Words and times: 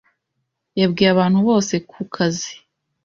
Yabwiye 0.79 1.09
abantu 1.11 1.39
bose 1.47 1.73
ku 1.89 2.01
kazi. 2.13 2.53